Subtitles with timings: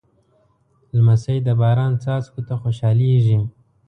[0.95, 3.39] لمسی د باران څاڅکو ته خوشحالېږي.